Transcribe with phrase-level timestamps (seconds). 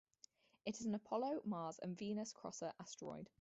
[0.65, 3.29] It is an Apollo, Mars- and Venus-crosser asteroid.